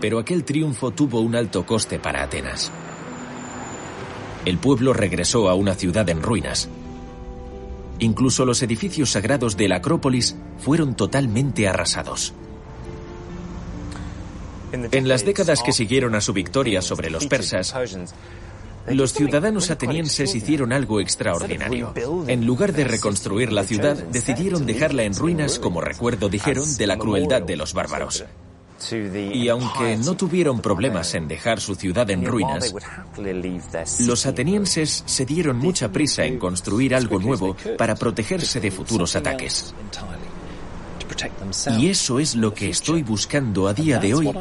[0.00, 2.70] Pero aquel triunfo tuvo un alto coste para Atenas.
[4.44, 6.68] el pueblo regresó a una ciudad en ruinas.
[7.98, 12.32] Incluso los edificios sagrados de la Acrópolis fueron totalmente arrasados.
[14.72, 17.74] En las décadas que siguieron a su victoria sobre los persas,
[18.88, 21.92] los ciudadanos atenienses hicieron algo extraordinario.
[22.28, 26.96] En lugar de reconstruir la ciudad, decidieron dejarla en ruinas como recuerdo, dijeron, de la
[26.96, 28.24] crueldad de los bárbaros.
[29.32, 32.74] Y aunque no tuvieron problemas en dejar su ciudad en ruinas,
[34.00, 39.74] los atenienses se dieron mucha prisa en construir algo nuevo para protegerse de futuros ataques.
[41.78, 44.32] Y eso es lo que estoy buscando a día de hoy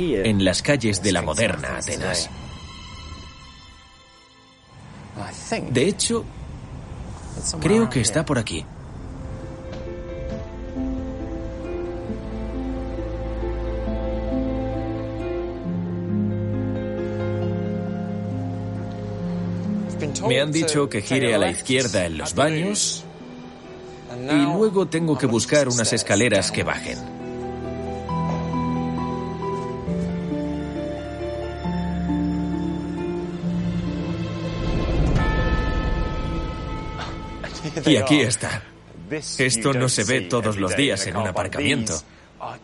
[0.00, 2.30] en las calles de la moderna Atenas.
[5.70, 6.24] De hecho,
[7.60, 8.64] creo que está por aquí.
[20.26, 23.04] Me han dicho que gire a la izquierda en los baños
[24.16, 26.98] y luego tengo que buscar unas escaleras que bajen.
[37.86, 38.62] Y aquí está.
[39.10, 41.94] Esto no se ve todos los días en un aparcamiento.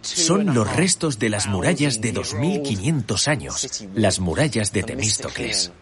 [0.03, 5.73] Son los restos de las murallas de 2500 años, las murallas de Temístocles.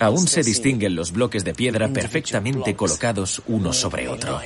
[0.00, 4.40] Aún se distinguen los bloques de piedra perfectamente colocados uno sobre otro.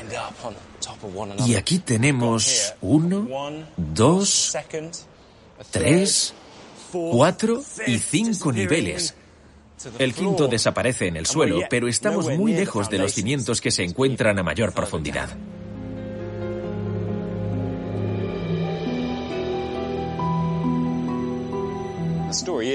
[1.44, 3.28] Y aquí tenemos uno,
[3.76, 4.56] dos,
[5.70, 6.34] tres,
[6.92, 9.14] cuatro y cinco niveles.
[9.98, 13.82] El quinto desaparece en el suelo, pero estamos muy lejos de los cimientos que se
[13.82, 15.36] encuentran a mayor profundidad.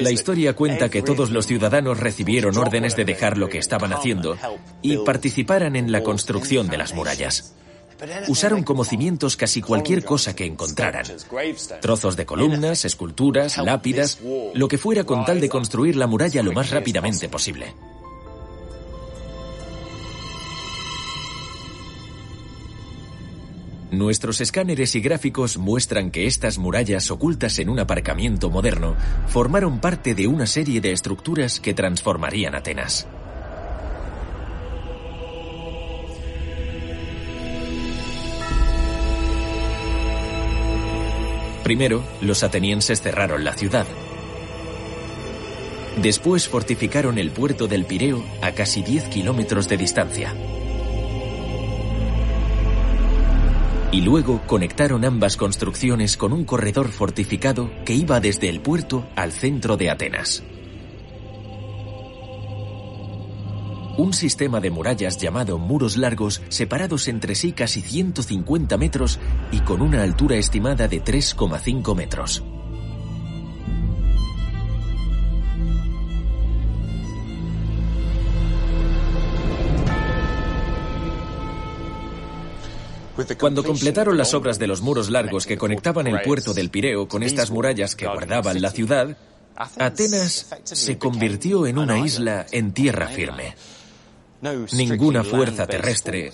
[0.02, 4.38] La historia cuenta que todos los ciudadanos recibieron órdenes de dejar lo que estaban haciendo
[4.82, 7.54] y participaran en la construcción de las murallas.
[8.28, 11.06] Usaron como cimientos casi cualquier cosa que encontraran.
[11.82, 14.20] Trozos de columnas, esculturas, lápidas,
[14.54, 17.74] lo que fuera con tal de construir la muralla lo más rápidamente posible.
[23.92, 28.96] Nuestros escáneres y gráficos muestran que estas murallas ocultas en un aparcamiento moderno
[29.28, 33.08] formaron parte de una serie de estructuras que transformarían Atenas.
[41.64, 43.86] Primero, los atenienses cerraron la ciudad.
[46.02, 50.34] Después fortificaron el puerto del Pireo a casi 10 kilómetros de distancia.
[53.92, 59.32] Y luego conectaron ambas construcciones con un corredor fortificado que iba desde el puerto al
[59.32, 60.44] centro de Atenas.
[63.98, 69.20] Un sistema de murallas llamado muros largos separados entre sí casi 150 metros
[69.52, 72.44] y con una altura estimada de 3,5 metros.
[83.36, 87.24] Cuando completaron las obras de los muros largos que conectaban el puerto del Pireo con
[87.24, 89.18] estas murallas que guardaban la ciudad,
[89.56, 93.56] Atenas se convirtió en una isla en tierra firme.
[94.72, 96.32] Ninguna fuerza terrestre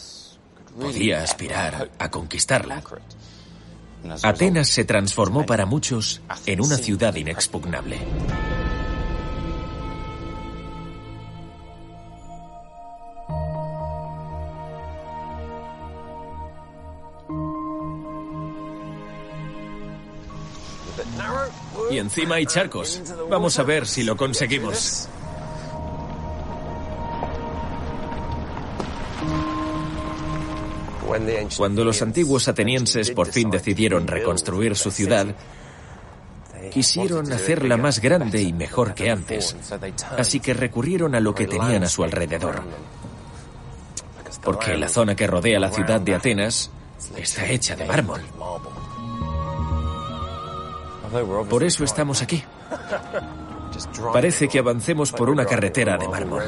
[0.79, 2.83] podía aspirar a conquistarla.
[4.21, 7.99] Atenas se transformó para muchos en una ciudad inexpugnable.
[21.93, 23.01] Y encima hay charcos.
[23.29, 25.07] Vamos a ver si lo conseguimos.
[31.55, 35.35] Cuando los antiguos atenienses por fin decidieron reconstruir su ciudad,
[36.71, 39.55] quisieron hacerla más grande y mejor que antes,
[40.17, 42.63] así que recurrieron a lo que tenían a su alrededor.
[44.43, 46.71] Porque la zona que rodea la ciudad de Atenas
[47.15, 48.21] está hecha de mármol.
[51.49, 52.43] Por eso estamos aquí.
[54.11, 56.43] Parece que avancemos por una carretera de mármol.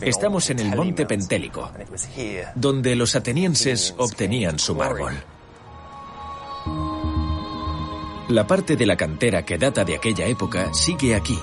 [0.00, 1.70] Estamos en el monte Pentélico,
[2.54, 5.14] donde los atenienses obtenían su mármol.
[8.28, 11.38] La parte de la cantera que data de aquella época sigue aquí.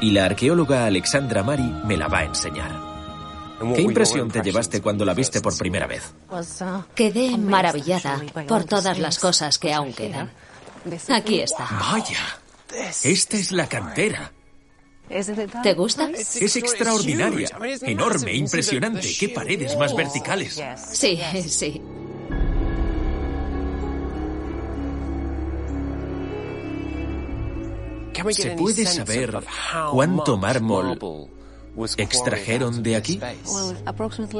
[0.00, 2.91] Y la arqueóloga Alexandra Mari me la va a enseñar.
[3.74, 6.14] ¿Qué impresión te llevaste cuando la viste por primera vez?
[6.94, 10.30] Quedé maravillada por todas las cosas que aún quedan.
[11.08, 11.68] Aquí está.
[11.92, 12.18] Vaya.
[13.02, 14.32] Esta es la cantera.
[15.62, 16.10] ¿Te gusta?
[16.10, 17.48] Es extraordinaria,
[17.82, 19.14] enorme, impresionante.
[19.18, 20.62] ¡Qué paredes más verticales!
[20.90, 21.82] Sí, sí.
[28.30, 29.40] ¿Se puede saber
[29.90, 30.98] cuánto mármol
[31.96, 33.20] extrajeron de aquí?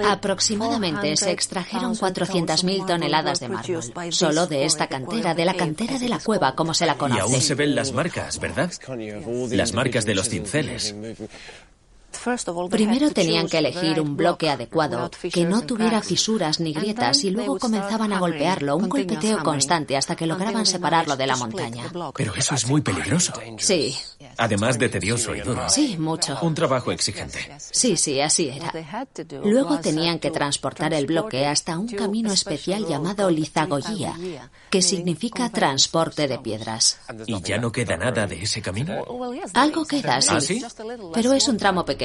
[0.07, 6.09] Aproximadamente se extrajeron 400.000 toneladas de mármol, solo de esta cantera, de la cantera de
[6.09, 7.18] la cueva, como se la conoce.
[7.18, 8.72] Y aún se ven las marcas, ¿verdad?
[9.51, 10.95] Las marcas de los cinceles.
[12.70, 17.58] Primero tenían que elegir un bloque adecuado, que no tuviera fisuras ni grietas, y luego
[17.58, 21.84] comenzaban a golpearlo, un golpeteo constante hasta que lograban separarlo de la montaña.
[22.14, 23.32] Pero eso es muy peligroso.
[23.58, 23.96] Sí.
[24.36, 25.68] Además de tedioso y duro.
[25.68, 26.38] Sí, mucho.
[26.42, 27.38] Un trabajo exigente.
[27.58, 28.72] Sí, sí, así era.
[29.44, 34.14] Luego tenían que transportar el bloque hasta un camino especial llamado Lizagoyía,
[34.70, 36.98] que significa transporte de piedras.
[37.26, 39.04] ¿Y ya no queda nada de ese camino?
[39.54, 40.62] Algo queda, ¿Ah, sí.
[41.12, 42.01] Pero es un tramo pequeño.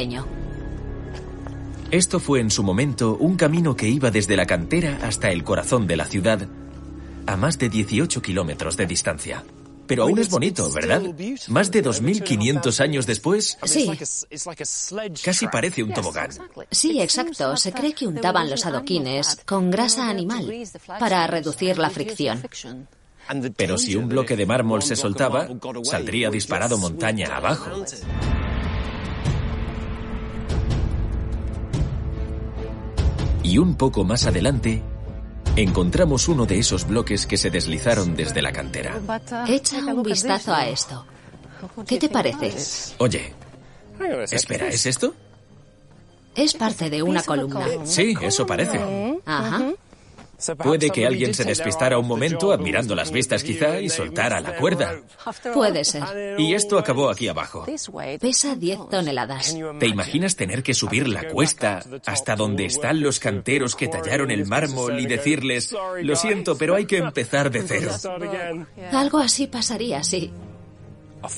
[1.90, 5.88] Esto fue en su momento un camino que iba desde la cantera hasta el corazón
[5.88, 6.48] de la ciudad,
[7.26, 9.44] a más de 18 kilómetros de distancia.
[9.88, 11.02] Pero aún es bonito, ¿verdad?
[11.48, 13.58] Más de 2.500 años después.
[13.64, 13.90] Sí.
[15.24, 16.30] Casi parece un tobogán.
[16.70, 17.56] Sí, exacto.
[17.56, 20.52] Se cree que untaban los adoquines con grasa animal
[21.00, 22.44] para reducir la fricción.
[23.56, 25.48] Pero si un bloque de mármol se soltaba,
[25.84, 27.86] saldría disparado montaña abajo.
[33.48, 34.84] Y un poco más adelante,
[35.56, 39.00] encontramos uno de esos bloques que se deslizaron desde la cantera.
[39.48, 41.06] Echa un vistazo a esto.
[41.88, 42.54] ¿Qué te parece?
[42.98, 43.34] Oye,
[44.30, 45.14] espera, ¿es esto?
[46.36, 47.66] Es parte de una columna.
[47.86, 48.82] Sí, eso parece.
[49.26, 49.72] Ajá.
[50.58, 55.02] Puede que alguien se despistara un momento admirando las vistas quizá y soltara la cuerda.
[55.54, 56.04] Puede ser.
[56.38, 57.66] Y esto acabó aquí abajo.
[58.20, 59.58] Pesa 10 toneladas.
[59.80, 64.46] ¿Te imaginas tener que subir la cuesta hasta donde están los canteros que tallaron el
[64.46, 67.92] mármol y decirles, lo siento, pero hay que empezar de cero?
[68.92, 70.32] Algo así pasaría, sí.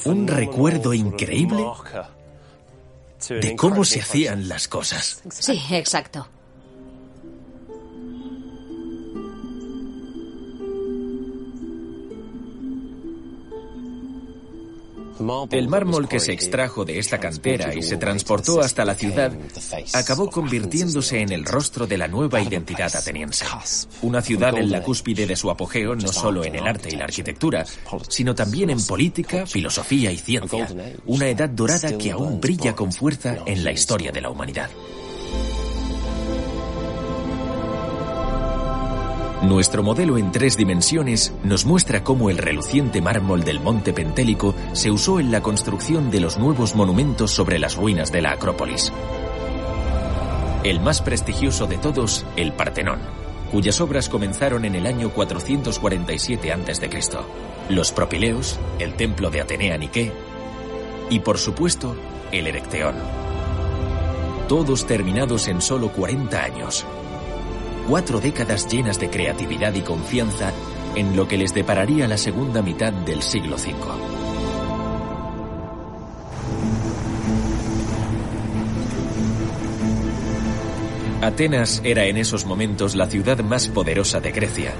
[0.03, 1.65] Un recuerdo increíble
[3.29, 5.23] de cómo se hacían las cosas.
[5.29, 6.27] Sí, exacto.
[15.51, 19.33] El mármol que se extrajo de esta cantera y se transportó hasta la ciudad
[19.93, 23.45] acabó convirtiéndose en el rostro de la nueva identidad ateniense.
[24.01, 27.05] Una ciudad en la cúspide de su apogeo no solo en el arte y la
[27.05, 27.65] arquitectura,
[28.07, 30.67] sino también en política, filosofía y ciencia.
[31.05, 34.69] Una edad dorada que aún brilla con fuerza en la historia de la humanidad.
[39.41, 44.91] Nuestro modelo en tres dimensiones nos muestra cómo el reluciente mármol del Monte Pentélico se
[44.91, 48.91] usó en la construcción de los nuevos monumentos sobre las ruinas de la Acrópolis.
[50.65, 52.99] El más prestigioso de todos, el Partenón,
[53.49, 56.89] cuyas obras comenzaron en el año 447 a.C.,
[57.69, 60.11] los Propileos, el templo de Atenea Nike
[61.09, 61.95] y, por supuesto,
[62.33, 62.95] el Erecteón.
[64.49, 66.85] Todos terminados en solo 40 años,
[67.89, 70.53] cuatro décadas llenas de creatividad y confianza
[70.95, 73.73] en lo que les depararía la segunda mitad del siglo V.
[81.21, 84.73] Atenas era en esos momentos la ciudad más poderosa de Grecia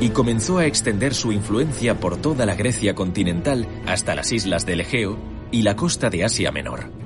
[0.00, 4.82] y comenzó a extender su influencia por toda la Grecia continental hasta las islas del
[4.82, 5.18] Egeo
[5.50, 7.03] y la costa de Asia Menor.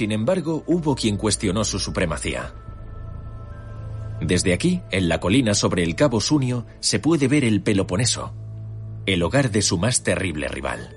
[0.00, 2.54] Sin embargo, hubo quien cuestionó su supremacía.
[4.18, 8.32] Desde aquí, en la colina sobre el cabo Sunio, se puede ver el Peloponeso,
[9.04, 10.96] el hogar de su más terrible rival.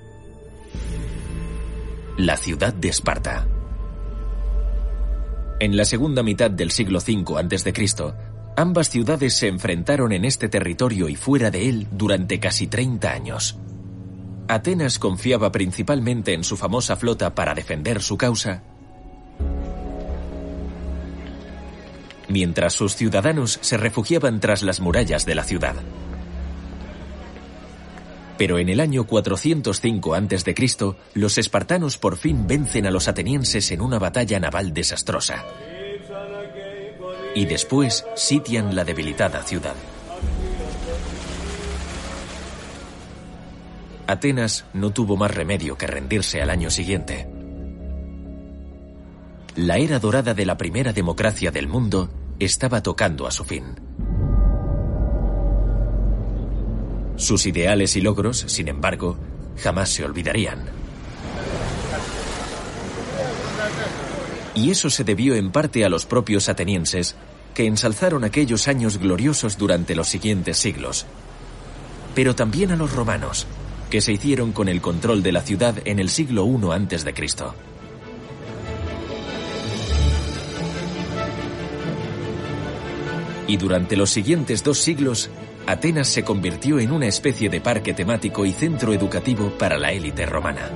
[2.15, 3.45] La ciudad de Esparta.
[5.59, 8.13] En la segunda mitad del siglo V a.C.,
[8.55, 13.59] ambas ciudades se enfrentaron en este territorio y fuera de él durante casi 30 años.
[14.47, 18.63] Atenas confiaba principalmente en su famosa flota para defender su causa
[22.33, 25.75] mientras sus ciudadanos se refugiaban tras las murallas de la ciudad.
[28.39, 30.55] Pero en el año 405 a.C.,
[31.13, 35.45] los espartanos por fin vencen a los atenienses en una batalla naval desastrosa.
[37.35, 39.75] Y después sitian la debilitada ciudad.
[44.07, 47.29] Atenas no tuvo más remedio que rendirse al año siguiente.
[49.55, 52.09] La era dorada de la primera democracia del mundo
[52.39, 53.75] estaba tocando a su fin.
[57.15, 59.17] Sus ideales y logros, sin embargo,
[59.57, 60.65] jamás se olvidarían.
[64.55, 67.15] Y eso se debió en parte a los propios atenienses,
[67.53, 71.05] que ensalzaron aquellos años gloriosos durante los siguientes siglos,
[72.15, 73.47] pero también a los romanos,
[73.89, 77.13] que se hicieron con el control de la ciudad en el siglo I a.C.
[83.53, 85.29] Y durante los siguientes dos siglos,
[85.67, 90.25] Atenas se convirtió en una especie de parque temático y centro educativo para la élite
[90.25, 90.71] romana.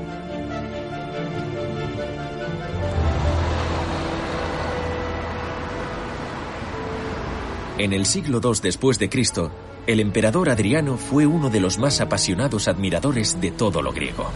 [7.79, 9.51] En el siglo II después de Cristo,
[9.87, 14.29] el emperador Adriano fue uno de los más apasionados admiradores de todo lo griego.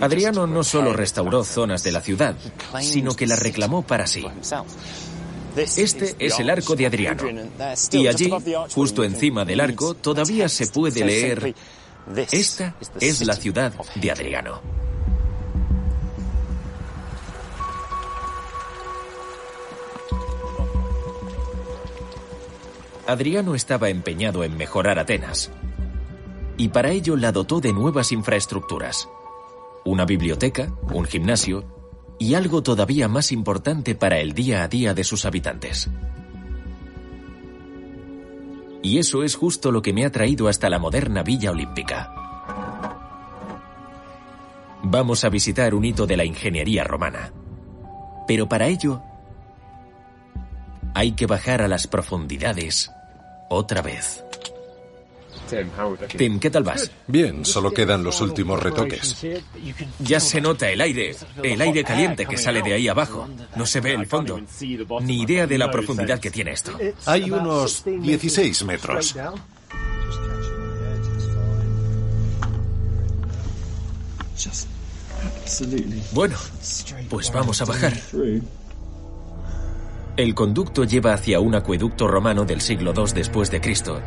[0.00, 2.36] Adriano no solo restauró zonas de la ciudad,
[2.80, 4.24] sino que las reclamó para sí.
[5.56, 7.24] Este es el arco de Adriano.
[7.92, 8.30] Y allí,
[8.72, 11.54] justo encima del arco, todavía se puede leer,
[12.30, 14.60] esta es la ciudad de Adriano.
[23.06, 25.50] Adriano estaba empeñado en mejorar Atenas,
[26.56, 29.08] y para ello la dotó de nuevas infraestructuras.
[29.84, 31.64] Una biblioteca, un gimnasio
[32.18, 35.88] y algo todavía más importante para el día a día de sus habitantes.
[38.82, 42.12] Y eso es justo lo que me ha traído hasta la moderna Villa Olímpica.
[44.82, 47.32] Vamos a visitar un hito de la ingeniería romana.
[48.26, 49.02] Pero para ello
[50.94, 52.90] hay que bajar a las profundidades
[53.48, 54.24] otra vez.
[56.16, 56.90] Tim, ¿qué tal vas?
[57.06, 59.26] Bien, solo quedan los últimos retoques.
[59.98, 63.28] Ya se nota el aire, el aire caliente que sale de ahí abajo.
[63.56, 64.40] No se ve el fondo.
[65.02, 66.76] Ni idea de la profundidad que tiene esto.
[67.06, 69.16] Hay unos 16 metros.
[76.12, 76.36] Bueno,
[77.08, 77.92] pues vamos a bajar.
[80.16, 84.00] El conducto lleva hacia un acueducto romano del siglo II después de Cristo,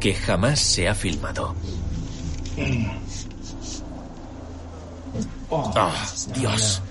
[0.00, 1.54] que jamás se ha filmado.
[5.50, 5.92] ¡Oh,
[6.34, 6.82] Dios!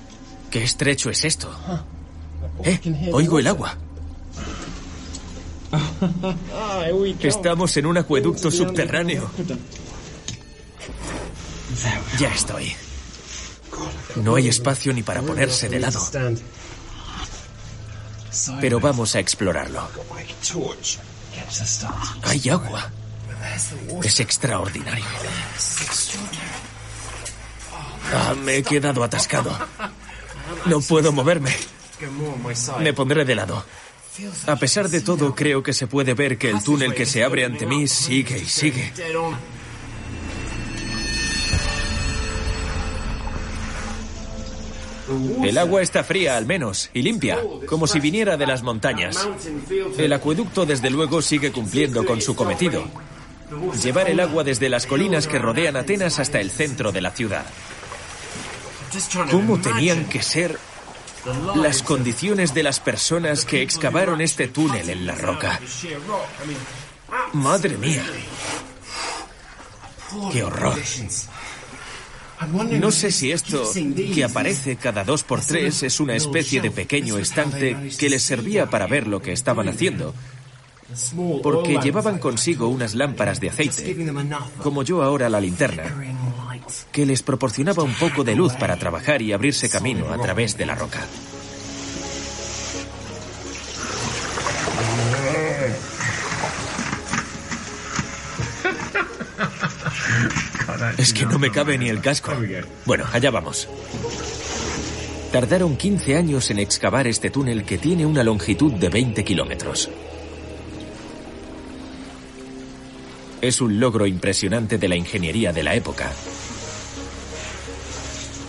[0.49, 1.49] ¡Qué estrecho es esto!
[2.63, 3.09] ¡Eh!
[3.11, 3.77] Oigo el agua.
[7.21, 9.29] Estamos en un acueducto subterráneo.
[12.17, 12.73] Ya estoy.
[14.23, 15.99] No hay espacio ni para ponerse de lado
[18.61, 19.87] pero vamos a explorarlo.
[22.23, 22.91] Hay agua.
[24.03, 25.05] Es extraordinario.
[28.13, 29.55] Ah, me he quedado atascado.
[30.65, 31.55] No puedo moverme.
[32.79, 33.63] Me pondré de lado.
[34.47, 37.45] A pesar de todo, creo que se puede ver que el túnel que se abre
[37.45, 38.93] ante mí sigue y sigue.
[45.43, 49.27] El agua está fría al menos y limpia, como si viniera de las montañas.
[49.97, 52.83] El acueducto desde luego sigue cumpliendo con su cometido.
[53.81, 57.45] Llevar el agua desde las colinas que rodean Atenas hasta el centro de la ciudad.
[59.31, 60.59] ¿Cómo tenían que ser
[61.55, 65.59] las condiciones de las personas que excavaron este túnel en la roca?
[67.33, 68.03] Madre mía.
[70.31, 70.77] ¡Qué horror!
[72.79, 73.69] No sé si esto,
[74.13, 78.69] que aparece cada dos por tres, es una especie de pequeño estante que les servía
[78.69, 80.13] para ver lo que estaban haciendo.
[81.43, 83.95] Porque llevaban consigo unas lámparas de aceite,
[84.61, 85.83] como yo ahora la linterna,
[86.91, 90.65] que les proporcionaba un poco de luz para trabajar y abrirse camino a través de
[90.65, 90.99] la roca.
[100.97, 102.31] Es que no me cabe ni el casco.
[102.85, 103.67] Bueno, allá vamos.
[105.31, 109.89] Tardaron 15 años en excavar este túnel que tiene una longitud de 20 kilómetros.
[113.41, 116.11] Es un logro impresionante de la ingeniería de la época.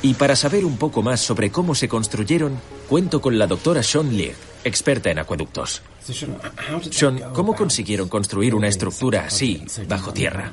[0.02, 4.16] Y para saber un poco más sobre cómo se construyeron, cuento con la doctora Sean
[4.16, 4.32] Lee,
[4.64, 5.82] experta en acueductos.
[6.90, 10.52] Sean, ¿cómo consiguieron construir una estructura así bajo tierra?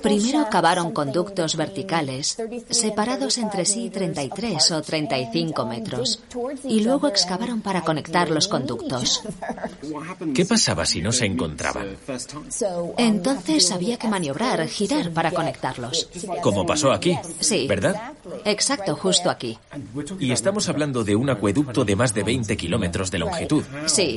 [0.00, 2.36] Primero cavaron conductos verticales,
[2.70, 6.20] separados entre sí 33 o 35 metros,
[6.64, 9.22] y luego excavaron para conectar los conductos.
[10.34, 11.96] ¿Qué pasaba si no se encontraban?
[12.96, 16.08] Entonces había que maniobrar, girar para conectarlos.
[16.42, 17.66] Como pasó aquí, Sí.
[17.66, 18.12] ¿verdad?
[18.44, 19.58] Exacto, justo aquí.
[20.20, 23.64] Y estamos hablando de un acueducto de más de 20 kilómetros de longitud.
[23.86, 24.11] Sí.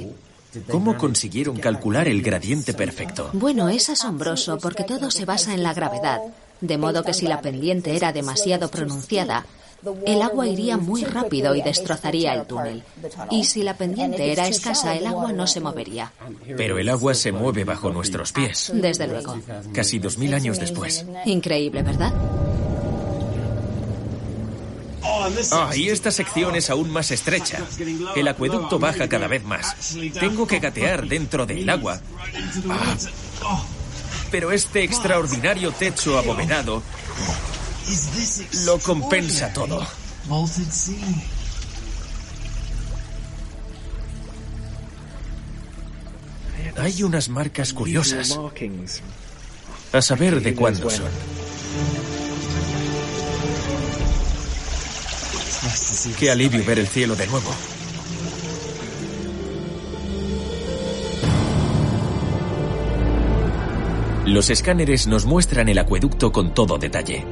[0.71, 3.29] ¿Cómo consiguieron calcular el gradiente perfecto?
[3.33, 6.21] Bueno, es asombroso porque todo se basa en la gravedad,
[6.61, 9.45] de modo que si la pendiente era demasiado pronunciada,
[10.05, 12.83] el agua iría muy rápido y destrozaría el túnel.
[13.29, 16.11] Y si la pendiente era escasa, el agua no se movería.
[16.57, 18.71] Pero el agua se mueve bajo nuestros pies.
[18.73, 19.37] Desde luego.
[19.73, 21.05] Casi dos mil años después.
[21.25, 22.13] Increíble, ¿verdad?
[25.51, 27.59] Ah, y esta sección es aún más estrecha.
[28.15, 29.95] El acueducto baja cada vez más.
[30.19, 31.99] Tengo que gatear dentro del agua.
[32.69, 33.63] Ah.
[34.31, 36.81] Pero este extraordinario techo abovedado
[38.65, 39.85] lo compensa todo.
[46.77, 48.37] Hay unas marcas curiosas.
[49.93, 51.09] A saber de cuándo son.
[56.13, 57.49] Qué alivio ver el cielo de nuevo.
[64.25, 67.25] Los escáneres nos muestran el acueducto con todo detalle.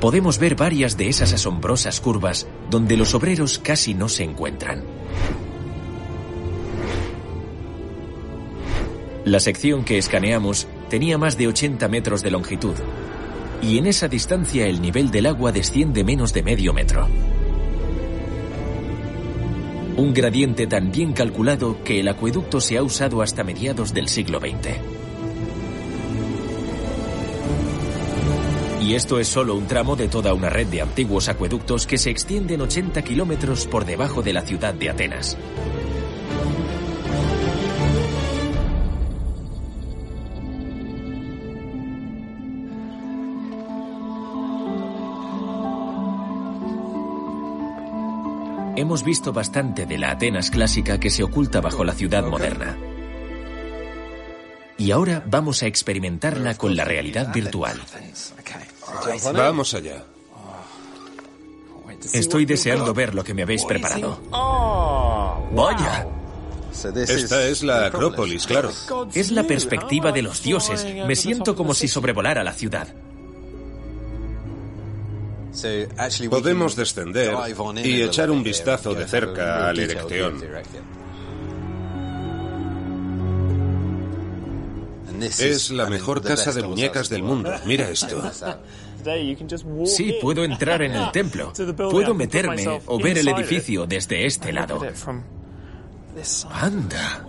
[0.00, 4.84] Podemos ver varias de esas asombrosas curvas donde los obreros casi no se encuentran.
[9.24, 12.74] La sección que escaneamos tenía más de 80 metros de longitud
[13.62, 17.08] y en esa distancia el nivel del agua desciende menos de medio metro.
[19.96, 24.38] Un gradiente tan bien calculado que el acueducto se ha usado hasta mediados del siglo
[24.38, 24.76] XX.
[28.80, 32.10] Y esto es solo un tramo de toda una red de antiguos acueductos que se
[32.10, 35.36] extienden 80 kilómetros por debajo de la ciudad de Atenas.
[48.78, 52.78] Hemos visto bastante de la Atenas clásica que se oculta bajo la ciudad moderna.
[54.76, 57.82] Y ahora vamos a experimentarla con la realidad virtual.
[59.34, 60.04] Vamos allá.
[62.12, 64.20] Estoy deseando ver lo que me habéis preparado.
[65.50, 66.06] ¡Vaya!
[66.72, 68.70] Esta es la Acrópolis, claro.
[69.12, 70.86] Es la perspectiva de los dioses.
[71.04, 72.86] Me siento como si sobrevolara la ciudad.
[76.30, 77.34] Podemos descender
[77.84, 80.42] y echar un vistazo de cerca al Erecteón.
[85.20, 87.52] Es la mejor casa de muñecas del mundo.
[87.64, 88.22] Mira esto.
[89.84, 91.52] Sí, puedo entrar en el templo.
[91.90, 94.80] Puedo meterme o ver el edificio desde este lado.
[96.50, 97.24] Anda.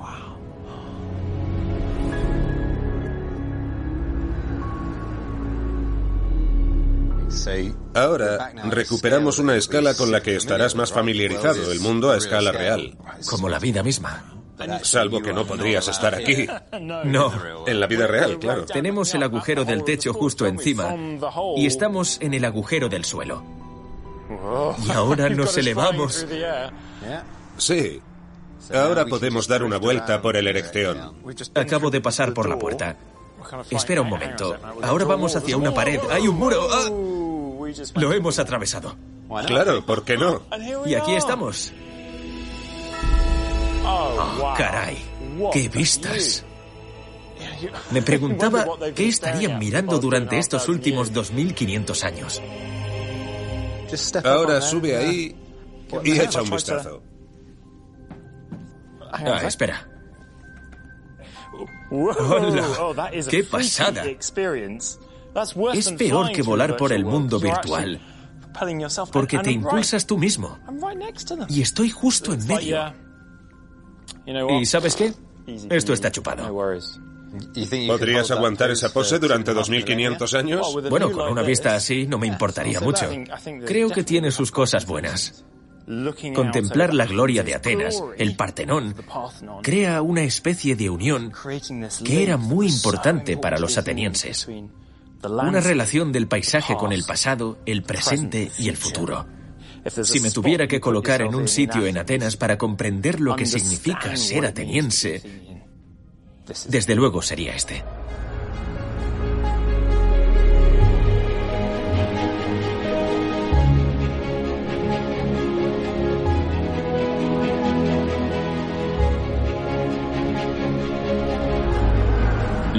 [7.95, 12.97] Ahora recuperamos una escala con la que estarás más familiarizado, el mundo a escala real.
[13.29, 14.35] Como la vida misma.
[14.83, 16.47] Salvo que no podrías estar aquí.
[17.05, 17.31] No.
[17.65, 18.65] En la vida real, claro.
[18.65, 20.95] Tenemos el agujero del techo justo encima
[21.55, 23.43] y estamos en el agujero del suelo.
[24.85, 26.25] Y ahora nos elevamos.
[27.57, 28.01] Sí.
[28.73, 31.15] Ahora podemos dar una vuelta por el Erecteón.
[31.55, 32.97] Acabo de pasar por la puerta.
[33.69, 34.57] Espera un momento.
[34.83, 35.99] Ahora vamos hacia una pared.
[36.11, 36.67] ¡Hay un muro!
[36.71, 37.18] ¡Ah!
[37.95, 38.95] Lo hemos atravesado.
[39.45, 40.41] Claro, ¿por qué no?
[40.85, 41.73] Y aquí estamos.
[43.85, 44.97] Oh, caray,
[45.53, 46.45] qué vistas.
[47.91, 48.65] Me preguntaba
[48.95, 52.41] qué estarían mirando durante estos últimos 2500 años.
[54.23, 55.35] Ahora sube ahí
[56.03, 57.01] y echa un vistazo.
[59.11, 59.87] Ah, espera.
[61.91, 63.09] ¡Hola!
[63.29, 64.03] ¡Qué pasada!
[65.73, 67.99] Es peor que volar por el mundo virtual,
[69.11, 70.57] porque te impulsas tú mismo.
[71.49, 72.93] Y estoy justo en medio.
[74.59, 75.13] ¿Y sabes qué?
[75.69, 76.53] Esto está chupado.
[77.87, 80.75] ¿Podrías aguantar esa pose durante 2500 años?
[80.89, 83.09] Bueno, con una vista así no me importaría mucho.
[83.65, 85.45] Creo que tiene sus cosas buenas.
[86.35, 88.95] Contemplar la gloria de Atenas, el Partenón,
[89.63, 91.33] crea una especie de unión
[92.03, 94.47] que era muy importante para los atenienses.
[95.23, 99.25] Una relación del paisaje con el pasado, el presente y el futuro.
[100.03, 104.15] Si me tuviera que colocar en un sitio en Atenas para comprender lo que significa
[104.15, 105.21] ser ateniense,
[106.67, 107.83] desde luego sería este.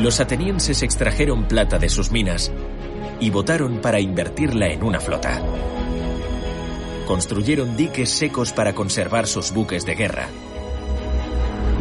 [0.01, 2.51] Los atenienses extrajeron plata de sus minas
[3.21, 5.43] y votaron para invertirla en una flota.
[7.07, 10.29] Construyeron diques secos para conservar sus buques de guerra.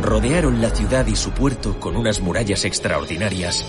[0.02, 3.64] Rodearon la ciudad y su puerto con unas murallas extraordinarias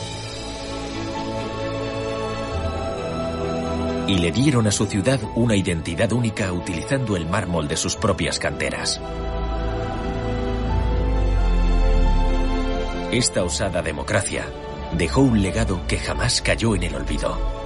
[4.09, 8.41] y le dieron a su ciudad una identidad única utilizando el mármol de sus propias
[8.41, 9.01] canteras.
[13.13, 14.47] Esta osada democracia
[14.93, 17.60] dejó un legado que jamás cayó en el olvido.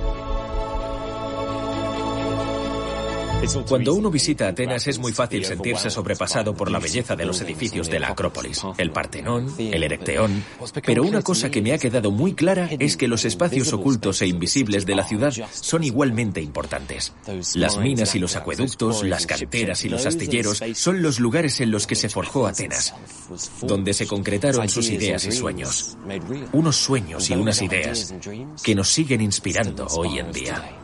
[3.69, 7.91] Cuando uno visita Atenas es muy fácil sentirse sobrepasado por la belleza de los edificios
[7.91, 10.45] de la Acrópolis, el Partenón, el Erecteón,
[10.85, 14.27] pero una cosa que me ha quedado muy clara es que los espacios ocultos e
[14.27, 17.13] invisibles de la ciudad son igualmente importantes.
[17.55, 21.87] Las minas y los acueductos, las canteras y los astilleros son los lugares en los
[21.87, 22.95] que se forjó Atenas,
[23.63, 25.97] donde se concretaron sus ideas y sueños.
[26.53, 28.15] Unos sueños y unas ideas
[28.63, 30.84] que nos siguen inspirando hoy en día.